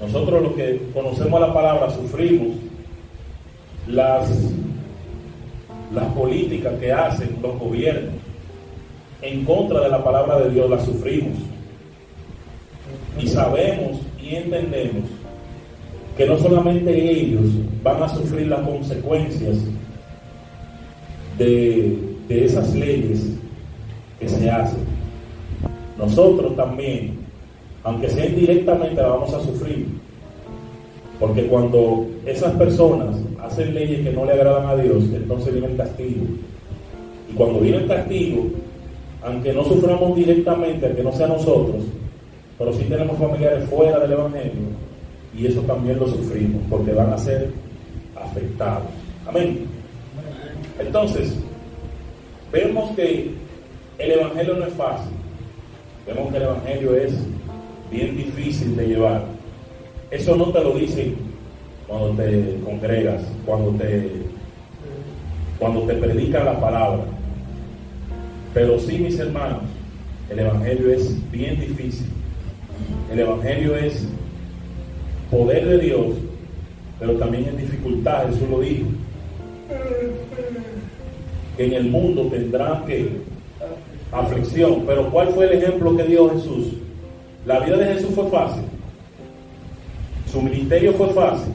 Nosotros 0.00 0.42
los 0.42 0.52
que 0.54 0.80
conocemos 0.94 1.40
la 1.40 1.52
palabra 1.52 1.90
sufrimos 1.90 2.56
las, 3.86 4.30
las 5.94 6.06
políticas 6.14 6.72
que 6.80 6.92
hacen 6.92 7.38
los 7.42 7.58
gobiernos 7.58 8.14
en 9.20 9.44
contra 9.44 9.80
de 9.80 9.88
la 9.88 10.02
palabra 10.02 10.40
de 10.40 10.50
Dios, 10.50 10.68
las 10.68 10.84
sufrimos. 10.84 11.38
Y 13.20 13.28
sabemos 13.28 13.98
y 14.20 14.34
entendemos 14.34 15.04
que 16.16 16.26
no 16.26 16.38
solamente 16.38 17.10
ellos 17.10 17.44
van 17.82 18.02
a 18.02 18.08
sufrir 18.08 18.48
las 18.48 18.60
consecuencias 18.60 19.58
de, 21.38 21.98
esas 22.28 22.74
leyes 22.74 23.26
que 24.18 24.28
se 24.28 24.50
hacen, 24.50 24.80
nosotros 25.98 26.56
también, 26.56 27.18
aunque 27.84 28.08
sea 28.08 28.26
indirectamente, 28.26 29.02
vamos 29.02 29.34
a 29.34 29.40
sufrir. 29.40 29.86
Porque 31.20 31.46
cuando 31.46 32.06
esas 32.24 32.52
personas 32.54 33.16
hacen 33.42 33.74
leyes 33.74 34.00
que 34.00 34.12
no 34.12 34.24
le 34.24 34.32
agradan 34.32 34.66
a 34.66 34.76
Dios, 34.76 35.04
entonces 35.12 35.52
viene 35.52 35.68
el 35.68 35.76
castigo. 35.76 36.24
Y 37.30 37.34
cuando 37.34 37.60
viene 37.60 37.78
el 37.78 37.86
castigo, 37.86 38.46
aunque 39.22 39.52
no 39.52 39.64
suframos 39.64 40.16
directamente, 40.16 40.86
aunque 40.86 41.02
no 41.02 41.12
sea 41.12 41.28
nosotros, 41.28 41.84
pero 42.58 42.72
sí 42.72 42.84
tenemos 42.88 43.18
familiares 43.18 43.68
fuera 43.68 44.00
del 44.00 44.12
Evangelio, 44.12 44.52
y 45.36 45.46
eso 45.46 45.60
también 45.62 45.98
lo 45.98 46.08
sufrimos, 46.08 46.62
porque 46.68 46.92
van 46.92 47.12
a 47.12 47.18
ser 47.18 47.50
afectados. 48.16 48.84
Amén. 49.26 49.81
Entonces, 50.78 51.34
vemos 52.52 52.94
que 52.96 53.32
el 53.98 54.10
Evangelio 54.10 54.54
no 54.54 54.66
es 54.66 54.74
fácil. 54.74 55.12
Vemos 56.06 56.30
que 56.30 56.36
el 56.36 56.42
Evangelio 56.42 56.96
es 56.96 57.14
bien 57.90 58.16
difícil 58.16 58.76
de 58.76 58.88
llevar. 58.88 59.24
Eso 60.10 60.36
no 60.36 60.46
te 60.46 60.62
lo 60.62 60.74
dicen 60.74 61.16
cuando 61.86 62.22
te 62.22 62.58
congregas, 62.64 63.22
cuando 63.44 63.70
te, 63.72 64.10
cuando 65.58 65.82
te 65.82 65.94
la 65.94 66.60
palabra. 66.60 67.04
Pero 68.54 68.78
sí, 68.78 68.98
mis 68.98 69.18
hermanos, 69.18 69.62
el 70.30 70.38
Evangelio 70.38 70.90
es 70.90 71.30
bien 71.30 71.60
difícil. 71.60 72.06
El 73.10 73.20
Evangelio 73.20 73.76
es 73.76 74.06
poder 75.30 75.66
de 75.66 75.78
Dios, 75.78 76.06
pero 76.98 77.14
también 77.14 77.44
es 77.44 77.56
dificultad, 77.56 78.26
Jesús 78.28 78.48
lo 78.48 78.60
dijo. 78.60 78.86
En 81.58 81.72
el 81.72 81.84
mundo 81.84 82.26
tendrán 82.28 82.84
que 82.86 83.08
aflicción. 84.10 84.84
Pero 84.86 85.10
¿cuál 85.10 85.28
fue 85.28 85.46
el 85.46 85.62
ejemplo 85.62 85.96
que 85.96 86.04
dio 86.04 86.30
Jesús? 86.30 86.68
La 87.46 87.60
vida 87.60 87.76
de 87.76 87.94
Jesús 87.94 88.14
fue 88.14 88.28
fácil. 88.30 88.62
Su 90.30 90.40
ministerio 90.40 90.92
fue 90.94 91.08
fácil. 91.08 91.52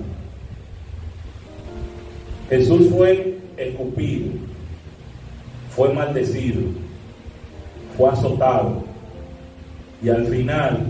Jesús 2.49 2.87
fue 2.89 3.37
escupido, 3.57 4.31
fue 5.75 5.93
maldecido, 5.93 6.61
fue 7.97 8.09
azotado 8.09 8.83
y 10.01 10.09
al 10.09 10.25
final 10.27 10.85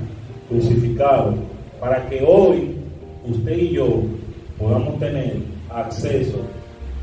crucificado 0.50 1.34
para 1.80 2.08
que 2.10 2.24
hoy 2.24 2.76
usted 3.26 3.58
y 3.58 3.70
yo 3.72 4.02
podamos 4.60 5.00
tener 5.00 5.38
acceso 5.70 6.42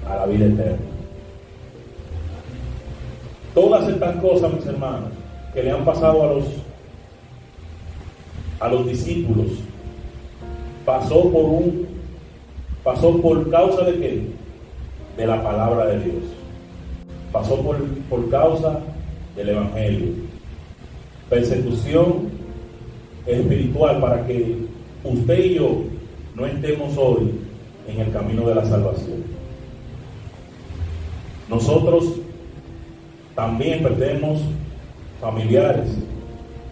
a 0.09 0.17
la 0.17 0.27
vida 0.27 0.47
eterna. 0.47 0.79
Todas 3.55 3.89
estas 3.89 4.17
cosas, 4.17 4.53
mis 4.53 4.67
hermanos, 4.67 5.11
que 5.53 5.63
le 5.63 5.71
han 5.71 5.85
pasado 5.85 6.23
a 6.23 6.35
los 6.35 6.45
a 8.61 8.69
los 8.69 8.87
discípulos, 8.87 9.49
pasó 10.85 11.31
por 11.31 11.45
un 11.45 11.87
pasó 12.83 13.21
por 13.21 13.51
causa 13.51 13.85
de 13.85 13.99
qué? 13.99 14.23
De 15.17 15.27
la 15.27 15.43
palabra 15.43 15.87
de 15.87 16.01
Dios. 16.01 16.25
Pasó 17.33 17.61
por, 17.61 17.77
por 18.11 18.29
causa 18.31 18.81
del 19.37 19.49
evangelio. 19.51 20.09
Persecución 21.29 22.31
espiritual 23.27 24.01
para 24.01 24.27
que 24.27 24.57
usted 25.03 25.45
y 25.45 25.55
yo 25.55 25.85
no 26.35 26.47
estemos 26.47 26.97
hoy 26.97 27.33
en 27.89 28.01
el 28.01 28.13
camino 28.13 28.47
de 28.47 28.55
la 28.55 28.65
salvación. 28.65 29.25
Nosotros 31.49 32.05
también 33.35 33.83
perdemos 33.83 34.41
familiares 35.21 35.89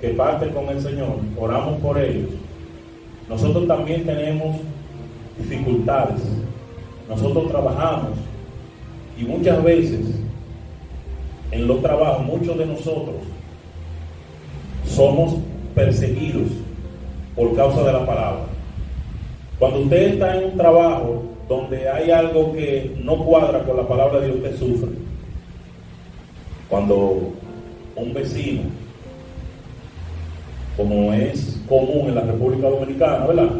que 0.01 0.09
parten 0.09 0.51
con 0.51 0.69
el 0.69 0.81
Señor, 0.81 1.17
oramos 1.39 1.81
por 1.81 1.99
ellos, 1.99 2.31
nosotros 3.29 3.67
también 3.67 4.05
tenemos 4.05 4.57
dificultades. 5.39 6.21
Nosotros 7.09 7.49
trabajamos 7.49 8.19
y 9.19 9.25
muchas 9.25 9.63
veces 9.63 10.01
en 11.51 11.67
los 11.67 11.83
trabajos, 11.83 12.25
muchos 12.27 12.57
de 12.57 12.67
nosotros 12.67 13.17
somos 14.87 15.37
perseguidos 15.75 16.49
por 17.37 17.55
causa 17.55 17.83
de 17.83 17.93
la 17.93 18.07
palabra. 18.07 18.45
Cuando 19.59 19.81
usted 19.81 20.15
está 20.15 20.37
en 20.37 20.45
un 20.51 20.57
trabajo 20.57 21.23
donde 21.49 21.89
hay 21.89 22.11
algo 22.11 22.53
que 22.53 22.97
no 23.03 23.25
cuadra 23.25 23.65
con 23.65 23.77
la 23.77 23.87
palabra 23.87 24.21
de 24.21 24.27
Dios, 24.27 24.39
usted 24.39 24.59
sufre. 24.59 24.91
Cuando 26.69 27.33
un 27.97 28.15
vecino, 28.15 28.63
como 30.77 31.13
es 31.13 31.61
común 31.69 32.09
en 32.09 32.15
la 32.15 32.23
República 32.23 32.69
Dominicana, 32.69 33.27
¿verdad? 33.27 33.51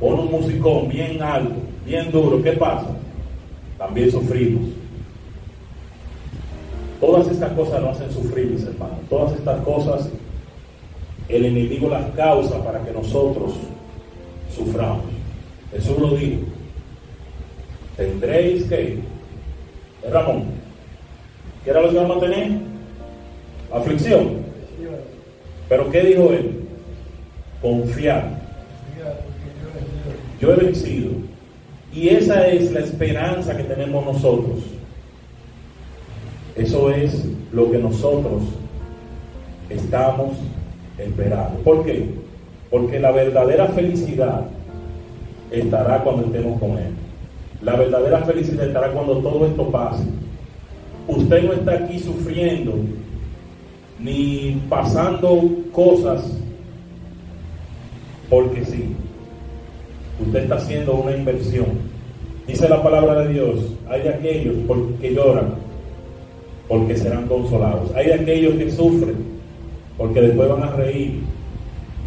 Pone 0.00 0.22
un 0.22 0.30
musicón 0.30 0.88
bien 0.88 1.22
alto, 1.22 1.56
bien 1.84 2.10
duro, 2.10 2.42
¿qué 2.42 2.52
pasa? 2.52 2.88
También 3.78 4.10
sufrimos. 4.10 4.68
Todas 7.00 7.28
estas 7.28 7.52
cosas 7.52 7.82
nos 7.82 7.96
hacen 7.96 8.10
sufrir, 8.10 8.46
mis 8.46 8.64
hermanos. 8.64 8.98
Todas 9.10 9.32
estas 9.34 9.60
cosas 9.60 10.08
el 11.28 11.44
enemigo 11.44 11.88
las 11.88 12.08
causa 12.14 12.62
para 12.64 12.80
que 12.82 12.92
nosotros 12.92 13.54
suframos. 14.54 15.04
Jesús 15.72 15.98
lo 15.98 16.10
dijo. 16.10 16.42
Tendréis 17.96 18.64
que, 18.64 18.94
¿eh, 18.94 19.00
Ramón, 20.10 20.44
¿qué 21.64 21.70
era 21.70 21.80
lo 21.80 21.90
que 21.90 21.96
vamos 21.96 22.18
a 22.18 22.20
tener? 22.20 22.50
Aflicción. 23.72 24.46
Pero 25.68 25.90
¿qué 25.90 26.02
dijo 26.02 26.32
él? 26.32 26.60
Confiar. 27.62 28.28
Yo 30.40 30.52
he 30.52 30.56
vencido. 30.56 31.12
Y 31.92 32.10
esa 32.10 32.46
es 32.48 32.70
la 32.72 32.80
esperanza 32.80 33.56
que 33.56 33.64
tenemos 33.64 34.04
nosotros. 34.04 34.58
Eso 36.56 36.90
es 36.90 37.24
lo 37.52 37.70
que 37.70 37.78
nosotros 37.78 38.42
estamos 39.70 40.36
esperando. 40.98 41.58
¿Por 41.60 41.84
qué? 41.84 42.10
Porque 42.70 43.00
la 43.00 43.12
verdadera 43.12 43.66
felicidad 43.68 44.42
estará 45.50 46.02
cuando 46.02 46.26
estemos 46.26 46.60
con 46.60 46.72
Él. 46.72 47.05
La 47.62 47.76
verdadera 47.76 48.18
felicidad 48.24 48.66
estará 48.66 48.90
cuando 48.92 49.18
todo 49.18 49.46
esto 49.46 49.70
pase. 49.70 50.04
Usted 51.08 51.42
no 51.44 51.52
está 51.52 51.72
aquí 51.72 51.98
sufriendo 51.98 52.74
ni 53.98 54.60
pasando 54.68 55.42
cosas 55.72 56.22
porque 58.28 58.64
sí. 58.64 58.94
Usted 60.24 60.42
está 60.44 60.56
haciendo 60.56 60.94
una 60.94 61.16
inversión. 61.16 61.66
Dice 62.46 62.68
la 62.68 62.82
palabra 62.82 63.20
de 63.20 63.32
Dios, 63.32 63.60
hay 63.88 64.06
aquellos 64.08 64.54
que 65.00 65.14
lloran 65.14 65.54
porque 66.68 66.96
serán 66.96 67.26
consolados. 67.26 67.94
Hay 67.94 68.10
aquellos 68.10 68.54
que 68.54 68.70
sufren 68.70 69.16
porque 69.96 70.20
después 70.20 70.48
van 70.48 70.62
a 70.62 70.72
reír. 70.72 71.20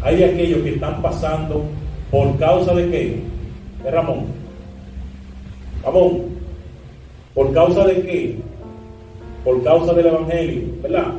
Hay 0.02 0.22
aquellos 0.22 0.62
que 0.62 0.74
están 0.74 1.02
pasando 1.02 1.64
por 2.10 2.38
causa 2.38 2.74
de 2.74 2.90
qué? 2.90 3.20
De 3.84 3.90
Ramón. 3.90 4.39
Ramón. 5.84 6.40
¿Por 7.34 7.52
causa 7.52 7.86
de 7.86 8.02
qué? 8.02 8.36
Por 9.44 9.62
causa 9.62 9.92
del 9.94 10.06
Evangelio, 10.06 10.62
¿verdad? 10.82 11.14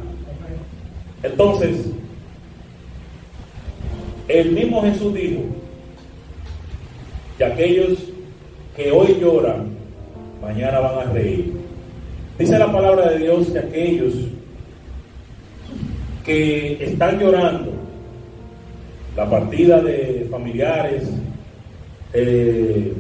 Entonces, 1.23 1.87
el 4.27 4.51
mismo 4.51 4.81
Jesús 4.81 5.13
dijo 5.13 5.41
que 7.37 7.45
aquellos 7.45 7.99
que 8.75 8.91
hoy 8.91 9.17
lloran, 9.19 9.69
mañana 10.41 10.79
van 10.79 11.09
a 11.09 11.11
reír. 11.11 11.53
Dice 12.37 12.57
la 12.57 12.71
palabra 12.71 13.11
de 13.11 13.19
Dios 13.19 13.47
que 13.49 13.59
aquellos 13.59 14.13
que 16.25 16.83
están 16.83 17.19
llorando 17.19 17.71
la 19.15 19.29
partida 19.29 19.81
de 19.81 20.27
familiares 20.31 21.03
eh, 22.13 22.93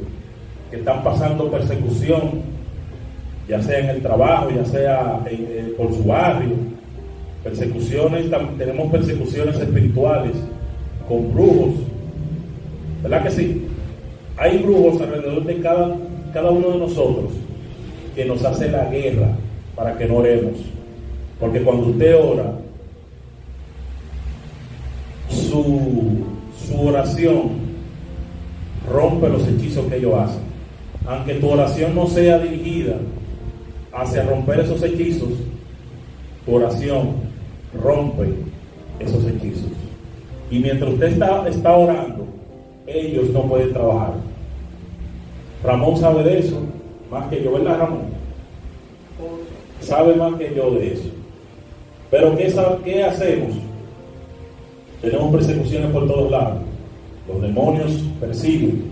que 0.71 0.77
están 0.77 1.03
pasando 1.03 1.51
persecución, 1.51 2.41
ya 3.47 3.61
sea 3.61 3.79
en 3.79 3.89
el 3.89 4.01
trabajo, 4.01 4.49
ya 4.49 4.65
sea 4.65 5.21
eh, 5.29 5.73
por 5.77 5.93
su 5.93 6.05
barrio, 6.05 6.55
persecuciones, 7.43 8.31
tenemos 8.57 8.89
persecuciones 8.89 9.59
espirituales 9.59 10.31
con 11.07 11.33
brujos, 11.33 11.73
¿verdad 13.03 13.23
que 13.23 13.31
sí? 13.31 13.67
Hay 14.37 14.59
brujos 14.59 15.01
alrededor 15.01 15.43
de 15.43 15.59
cada, 15.59 15.97
cada 16.33 16.49
uno 16.49 16.71
de 16.71 16.77
nosotros 16.77 17.33
que 18.15 18.23
nos 18.23 18.43
hace 18.45 18.71
la 18.71 18.85
guerra 18.85 19.35
para 19.75 19.97
que 19.97 20.05
no 20.05 20.15
oremos. 20.17 20.57
Porque 21.39 21.61
cuando 21.61 21.87
usted 21.87 22.15
ora, 22.15 22.53
su, 25.29 26.23
su 26.65 26.81
oración 26.87 27.49
rompe 28.89 29.27
los 29.27 29.47
hechizos 29.47 29.85
que 29.87 29.97
ellos 29.97 30.13
hacen. 30.13 30.50
Aunque 31.05 31.35
tu 31.35 31.49
oración 31.49 31.95
no 31.95 32.07
sea 32.07 32.39
dirigida 32.39 32.95
hacia 33.91 34.23
romper 34.23 34.59
esos 34.59 34.81
hechizos, 34.83 35.29
tu 36.45 36.55
oración 36.55 37.13
rompe 37.81 38.33
esos 38.99 39.25
hechizos. 39.25 39.71
Y 40.49 40.59
mientras 40.59 40.93
usted 40.93 41.07
está, 41.07 41.47
está 41.47 41.75
orando, 41.75 42.27
ellos 42.85 43.29
no 43.31 43.43
pueden 43.43 43.73
trabajar. 43.73 44.13
Ramón 45.63 45.97
sabe 45.97 46.23
de 46.23 46.39
eso, 46.39 46.59
más 47.09 47.29
que 47.29 47.43
yo, 47.43 47.53
¿verdad, 47.53 47.79
Ramón? 47.79 48.01
Sabe 49.79 50.15
más 50.15 50.35
que 50.35 50.53
yo 50.55 50.71
de 50.71 50.93
eso. 50.93 51.09
Pero 52.09 52.35
¿qué, 52.35 52.53
qué 52.83 53.03
hacemos? 53.03 53.55
Tenemos 55.01 55.31
persecuciones 55.31 55.91
por 55.91 56.07
todos 56.07 56.29
lados. 56.29 56.59
Los 57.27 57.41
demonios 57.41 58.03
persiguen 58.19 58.83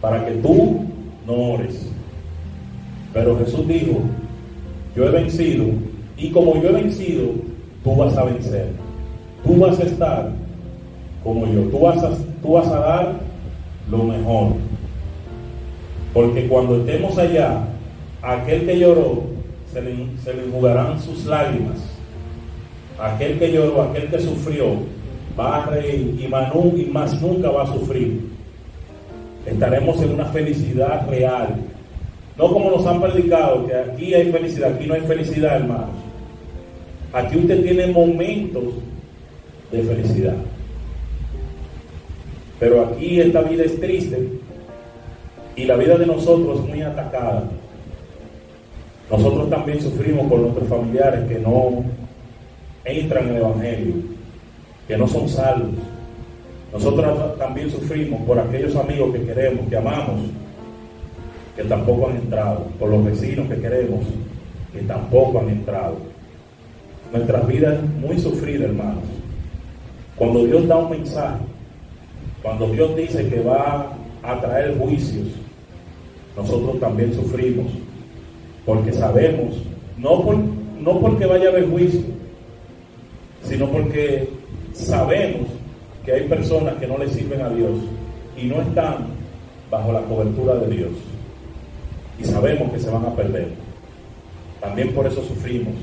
para 0.00 0.24
que 0.24 0.32
tú 0.32 0.84
no 1.26 1.32
ores. 1.32 1.86
Pero 3.12 3.38
Jesús 3.38 3.66
dijo, 3.68 4.00
yo 4.96 5.04
he 5.04 5.10
vencido 5.10 5.66
y 6.16 6.30
como 6.30 6.60
yo 6.62 6.70
he 6.70 6.82
vencido, 6.82 7.30
tú 7.84 7.96
vas 7.96 8.16
a 8.16 8.24
vencer. 8.24 8.68
Tú 9.44 9.56
vas 9.58 9.78
a 9.78 9.82
estar 9.82 10.30
como 11.24 11.46
yo. 11.46 11.62
Tú 11.62 11.80
vas 11.80 12.02
a, 12.02 12.10
tú 12.42 12.52
vas 12.52 12.68
a 12.68 12.78
dar 12.78 13.12
lo 13.90 14.04
mejor. 14.04 14.52
Porque 16.12 16.46
cuando 16.46 16.76
estemos 16.76 17.16
allá, 17.18 17.64
aquel 18.22 18.66
que 18.66 18.78
lloró, 18.78 19.22
se 19.72 19.80
le, 19.80 19.94
se 20.22 20.34
le 20.34 20.44
enjugarán 20.44 21.00
sus 21.00 21.24
lágrimas. 21.24 21.78
Aquel 23.00 23.38
que 23.38 23.52
lloró, 23.52 23.82
aquel 23.82 24.08
que 24.08 24.20
sufrió, 24.20 24.76
va 25.38 25.64
a 25.64 25.66
reír 25.66 26.14
y 26.20 26.24
y 26.24 26.84
más 26.90 27.20
nunca 27.20 27.50
va 27.50 27.62
a 27.62 27.66
sufrir. 27.66 28.20
Estaremos 29.46 30.00
en 30.02 30.14
una 30.14 30.26
felicidad 30.26 31.08
real. 31.08 31.56
No 32.36 32.52
como 32.52 32.70
nos 32.70 32.86
han 32.86 33.00
predicado, 33.00 33.66
que 33.66 33.74
aquí 33.74 34.14
hay 34.14 34.30
felicidad, 34.30 34.74
aquí 34.74 34.86
no 34.86 34.94
hay 34.94 35.02
felicidad, 35.02 35.56
hermanos. 35.56 35.90
Aquí 37.12 37.36
usted 37.36 37.62
tiene 37.62 37.88
momentos 37.88 38.64
de 39.70 39.82
felicidad. 39.82 40.36
Pero 42.58 42.86
aquí 42.86 43.20
esta 43.20 43.42
vida 43.42 43.64
es 43.64 43.78
triste 43.80 44.28
y 45.56 45.64
la 45.64 45.76
vida 45.76 45.96
de 45.98 46.06
nosotros 46.06 46.60
es 46.60 46.68
muy 46.68 46.82
atacada. 46.82 47.44
Nosotros 49.10 49.50
también 49.50 49.80
sufrimos 49.80 50.26
por 50.28 50.38
nuestros 50.38 50.68
familiares 50.68 51.28
que 51.28 51.38
no 51.38 51.84
entran 52.84 53.24
en 53.24 53.30
el 53.30 53.36
Evangelio, 53.36 53.94
que 54.88 54.96
no 54.96 55.06
son 55.06 55.28
salvos. 55.28 55.70
Nosotros 56.72 57.38
también 57.38 57.70
sufrimos 57.70 58.22
por 58.22 58.38
aquellos 58.38 58.74
amigos 58.76 59.12
que 59.12 59.22
queremos, 59.24 59.68
que 59.68 59.76
amamos, 59.76 60.22
que 61.54 61.64
tampoco 61.64 62.08
han 62.08 62.16
entrado, 62.16 62.66
por 62.78 62.88
los 62.88 63.04
vecinos 63.04 63.46
que 63.48 63.60
queremos, 63.60 64.06
que 64.72 64.80
tampoco 64.80 65.40
han 65.40 65.50
entrado. 65.50 65.98
Nuestra 67.12 67.40
vida 67.40 67.74
es 67.74 67.82
muy 68.00 68.18
sufrida, 68.18 68.64
hermanos. 68.64 69.04
Cuando 70.16 70.46
Dios 70.46 70.66
da 70.66 70.78
un 70.78 70.90
mensaje, 70.90 71.40
cuando 72.42 72.68
Dios 72.68 72.96
dice 72.96 73.28
que 73.28 73.40
va 73.40 73.92
a 74.22 74.40
traer 74.40 74.78
juicios, 74.78 75.28
nosotros 76.34 76.80
también 76.80 77.12
sufrimos, 77.12 77.70
porque 78.64 78.94
sabemos, 78.94 79.62
no, 79.98 80.22
por, 80.22 80.38
no 80.38 81.00
porque 81.00 81.26
vaya 81.26 81.48
a 81.48 81.52
haber 81.52 81.68
juicio, 81.68 82.00
sino 83.42 83.68
porque 83.68 84.30
sabemos 84.72 85.48
que 86.04 86.12
hay 86.12 86.28
personas 86.28 86.74
que 86.74 86.86
no 86.86 86.98
le 86.98 87.08
sirven 87.08 87.42
a 87.42 87.50
Dios 87.50 87.78
y 88.36 88.46
no 88.46 88.60
están 88.60 89.06
bajo 89.70 89.92
la 89.92 90.02
cobertura 90.02 90.54
de 90.56 90.76
Dios. 90.76 90.90
Y 92.20 92.24
sabemos 92.24 92.72
que 92.72 92.78
se 92.78 92.90
van 92.90 93.04
a 93.04 93.14
perder. 93.14 93.48
También 94.60 94.92
por 94.92 95.06
eso 95.06 95.22
sufrimos. 95.24 95.74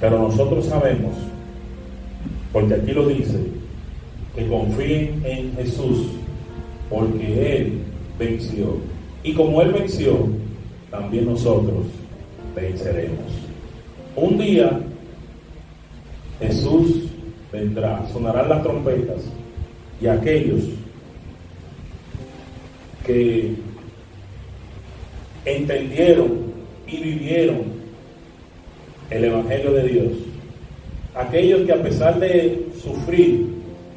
Pero 0.00 0.18
nosotros 0.18 0.66
sabemos, 0.66 1.14
porque 2.52 2.74
aquí 2.74 2.92
lo 2.92 3.08
dice, 3.08 3.38
que 4.36 4.46
confíen 4.46 5.22
en 5.24 5.54
Jesús, 5.56 6.06
porque 6.88 7.56
Él 7.56 7.82
venció. 8.18 8.76
Y 9.22 9.34
como 9.34 9.60
Él 9.62 9.72
venció, 9.72 10.28
también 10.90 11.26
nosotros 11.26 11.86
venceremos. 12.54 13.18
Un 14.14 14.38
día 14.38 14.80
Jesús 16.40 17.07
vendrá, 17.52 18.06
sonarán 18.12 18.48
las 18.48 18.62
trompetas 18.62 19.22
y 20.00 20.06
aquellos 20.06 20.62
que 23.06 23.54
entendieron 25.44 26.52
y 26.86 26.96
vivieron 26.98 27.78
el 29.10 29.24
Evangelio 29.24 29.72
de 29.72 29.88
Dios, 29.88 30.12
aquellos 31.14 31.62
que 31.62 31.72
a 31.72 31.82
pesar 31.82 32.20
de 32.20 32.66
sufrir, 32.82 33.46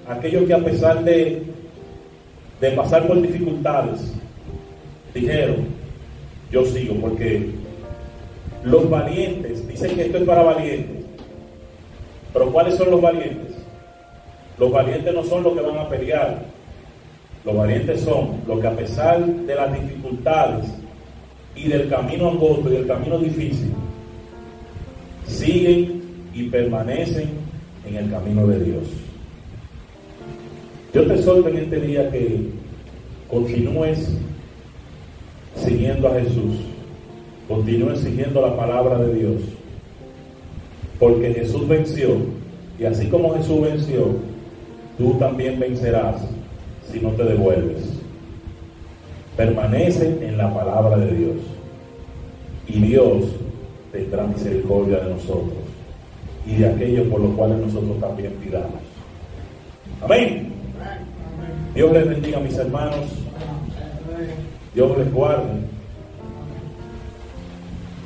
aquellos 0.08 0.46
que 0.46 0.54
a 0.54 0.64
pesar 0.64 1.04
de, 1.04 1.44
de 2.62 2.72
pasar 2.72 3.06
por 3.06 3.22
dificultades, 3.22 4.14
dijeron, 5.14 5.68
yo 6.52 6.66
sigo, 6.66 6.96
porque 6.96 7.50
los 8.64 8.90
valientes, 8.90 9.68
dicen 9.68 9.96
que 9.96 10.04
esto 10.04 10.20
es 10.20 10.24
para 10.24 10.44
valientes, 10.44 11.01
pero 12.34 12.52
¿cuáles 12.52 12.76
son 12.76 12.92
los 12.92 13.02
valientes? 13.02 13.56
Los 14.58 14.72
valientes 14.72 15.14
no 15.14 15.24
son 15.24 15.44
los 15.44 15.54
que 15.54 15.62
van 15.62 15.78
a 15.78 15.90
pelear, 15.90 16.44
los 17.44 17.56
valientes 17.56 18.02
son 18.02 18.42
los 18.48 18.60
que 18.60 18.68
a 18.68 18.76
pesar 18.76 19.26
de 19.26 19.56
las 19.56 19.74
dificultades 19.74 20.66
y 21.56 21.68
del 21.68 21.90
camino 21.90 22.30
angosto 22.30 22.70
y 22.70 22.74
del 22.74 22.88
camino 22.88 23.18
difícil, 23.18 23.74
siguen 25.28 26.02
y 26.34 26.44
permanecen 26.44 27.30
en 27.86 27.96
el 27.96 28.10
camino 28.10 28.48
de 28.48 28.64
Dios. 28.64 28.84
Yo 30.94 31.08
te 31.08 31.16
exhorto 31.16 31.50
en 31.50 31.58
este 31.58 31.80
día 31.80 32.12
que 32.12 32.50
continúes 33.30 34.10
siguiendo 35.56 36.08
a 36.08 36.20
Jesús, 36.20 36.58
continúes 37.48 38.00
siguiendo 38.00 38.42
la 38.42 38.56
palabra 38.56 38.98
de 39.00 39.14
Dios, 39.14 39.42
porque 41.02 41.34
Jesús 41.34 41.68
venció 41.68 42.10
y 42.78 42.86
así 42.86 43.08
como 43.08 43.34
Jesús 43.36 43.60
venció, 43.60 44.06
tú 45.00 45.16
también 45.16 45.60
vencerás 45.60 46.22
si 46.92 47.00
no 47.00 47.10
te 47.10 47.24
devuelves. 47.24 47.82
Permanece 49.36 50.20
en 50.22 50.38
la 50.38 50.54
palabra 50.54 50.98
de 50.98 51.12
Dios 51.16 51.38
y 52.68 52.82
Dios 52.82 53.24
tendrá 53.92 54.28
misericordia 54.28 55.00
de 55.00 55.16
nosotros 55.16 55.58
y 56.46 56.58
de 56.58 56.70
aquellos 56.70 57.08
por 57.08 57.20
los 57.20 57.34
cuales 57.34 57.58
nosotros 57.58 58.00
también 58.00 58.34
pidamos. 58.34 58.82
Amén. 60.04 60.54
Dios 61.74 61.92
les 61.94 62.08
bendiga 62.10 62.40
mis 62.42 62.58
hermanos. 62.58 63.08
Dios 64.76 64.98
les 65.00 65.12
guarde. 65.12 65.50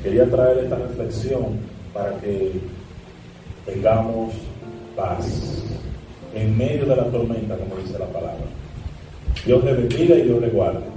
Quería 0.02 0.24
traer 0.30 0.58
esta 0.60 0.76
reflexión 0.76 1.58
para 1.92 2.16
que 2.20 2.52
tengamos 3.66 4.32
paz 4.94 5.62
en 6.34 6.56
medio 6.56 6.86
de 6.86 6.96
la 6.96 7.04
tormenta, 7.04 7.56
como 7.56 7.76
dice 7.76 7.98
la 7.98 8.06
palabra. 8.06 8.44
Dios 9.44 9.64
les 9.64 9.76
bendiga 9.76 10.16
y 10.16 10.22
Dios 10.22 10.40
les 10.40 10.52
guarde. 10.52 10.95